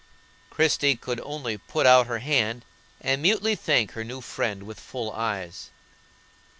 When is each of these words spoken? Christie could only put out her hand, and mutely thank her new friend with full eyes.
Christie 0.49 0.95
could 0.95 1.19
only 1.23 1.59
put 1.59 1.85
out 1.85 2.07
her 2.07 2.17
hand, 2.17 2.65
and 3.01 3.21
mutely 3.21 3.53
thank 3.53 3.91
her 3.91 4.03
new 4.03 4.19
friend 4.21 4.63
with 4.63 4.79
full 4.79 5.11
eyes. 5.11 5.69